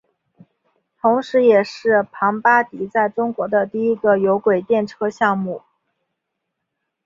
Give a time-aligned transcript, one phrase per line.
[0.99, 5.61] 同时也是庞巴迪在中国的第一个有轨电车项目。